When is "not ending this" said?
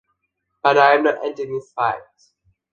1.03-1.71